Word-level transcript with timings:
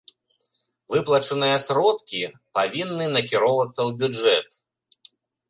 Выплачаныя 0.93 1.57
сродкі 1.65 2.21
павінны 2.59 3.05
накіроўвацца 3.19 3.77
ў 3.87 3.89
бюджэт. 4.03 4.47